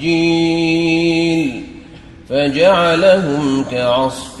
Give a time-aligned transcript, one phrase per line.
[0.00, 1.62] سجيل
[2.28, 4.40] فجعلهم كعصف